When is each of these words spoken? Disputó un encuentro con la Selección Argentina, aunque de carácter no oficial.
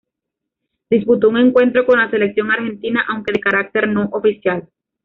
Disputó 0.89 1.29
un 1.29 1.37
encuentro 1.37 1.85
con 1.85 1.99
la 1.99 2.09
Selección 2.09 2.49
Argentina, 2.49 3.05
aunque 3.07 3.33
de 3.33 3.39
carácter 3.39 3.87
no 3.87 4.09
oficial. 4.13 4.67